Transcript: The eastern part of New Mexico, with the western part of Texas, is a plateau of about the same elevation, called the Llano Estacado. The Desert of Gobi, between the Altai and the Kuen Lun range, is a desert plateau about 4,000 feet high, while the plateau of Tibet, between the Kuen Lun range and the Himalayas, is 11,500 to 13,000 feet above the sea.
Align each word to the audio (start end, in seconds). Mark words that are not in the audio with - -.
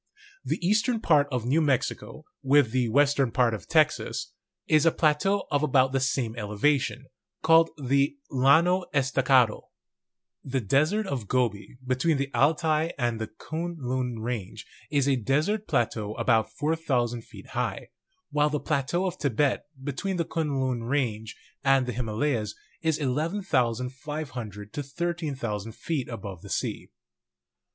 The 0.43 0.57
eastern 0.67 0.99
part 0.99 1.27
of 1.31 1.45
New 1.45 1.61
Mexico, 1.61 2.23
with 2.41 2.71
the 2.71 2.89
western 2.89 3.29
part 3.31 3.53
of 3.53 3.67
Texas, 3.67 4.33
is 4.65 4.83
a 4.83 4.91
plateau 4.91 5.45
of 5.51 5.61
about 5.61 5.91
the 5.91 5.99
same 5.99 6.35
elevation, 6.37 7.05
called 7.43 7.69
the 7.77 8.17
Llano 8.31 8.85
Estacado. 8.95 9.69
The 10.43 10.59
Desert 10.59 11.05
of 11.05 11.27
Gobi, 11.27 11.77
between 11.85 12.17
the 12.17 12.33
Altai 12.33 12.93
and 12.97 13.21
the 13.21 13.27
Kuen 13.27 13.75
Lun 13.77 14.17
range, 14.17 14.65
is 14.89 15.07
a 15.07 15.17
desert 15.17 15.67
plateau 15.67 16.15
about 16.15 16.51
4,000 16.51 17.21
feet 17.21 17.49
high, 17.49 17.89
while 18.31 18.49
the 18.49 18.59
plateau 18.59 19.05
of 19.05 19.19
Tibet, 19.19 19.67
between 19.83 20.17
the 20.17 20.25
Kuen 20.25 20.59
Lun 20.59 20.81
range 20.81 21.37
and 21.63 21.85
the 21.85 21.93
Himalayas, 21.93 22.55
is 22.81 22.97
11,500 22.97 24.73
to 24.73 24.81
13,000 24.81 25.71
feet 25.73 26.09
above 26.09 26.41
the 26.41 26.49
sea. 26.49 26.89